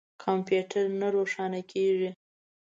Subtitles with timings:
[0.23, 2.09] کمپیوټر نه روښانه کیږي